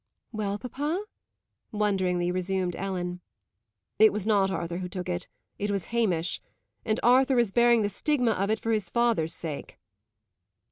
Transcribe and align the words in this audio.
"Well, 0.31 0.57
papa?" 0.57 1.05
wonderingly 1.71 2.31
resumed 2.31 2.75
Ellen. 2.75 3.21
"It 3.99 4.11
was 4.11 4.25
not 4.25 4.49
Arthur 4.49 4.79
who 4.79 4.89
took 4.89 5.07
it. 5.07 5.27
It 5.59 5.69
was 5.69 5.85
Hamish. 5.93 6.41
And 6.83 6.99
Arthur 7.03 7.37
is 7.37 7.51
bearing 7.51 7.83
the 7.83 7.87
stigma 7.89 8.31
of 8.31 8.49
it 8.49 8.59
for 8.59 8.71
his 8.71 8.89
father's 8.89 9.35
sake." 9.35 9.77